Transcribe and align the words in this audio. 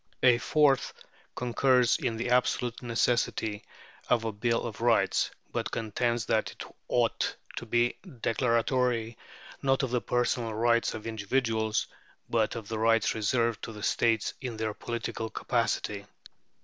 A 0.23 0.39
fourth 0.39 0.93
concurs 1.35 1.99
in 1.99 2.17
the 2.17 2.31
absolute 2.31 2.81
necessity 2.81 3.63
of 4.07 4.25
a 4.25 4.31
bill 4.31 4.63
of 4.65 4.81
rights, 4.81 5.29
but 5.51 5.69
contends 5.69 6.25
that 6.25 6.49
it 6.49 6.63
ought 6.87 7.35
to 7.57 7.67
be 7.67 7.99
declaratory 8.21 9.15
not 9.61 9.83
of 9.83 9.91
the 9.91 10.01
personal 10.01 10.55
rights 10.55 10.95
of 10.95 11.05
individuals, 11.05 11.85
but 12.27 12.55
of 12.55 12.67
the 12.67 12.79
rights 12.79 13.13
reserved 13.13 13.61
to 13.63 13.71
the 13.71 13.83
states 13.83 14.33
in 14.41 14.57
their 14.57 14.73
political 14.73 15.29
capacity. 15.29 16.07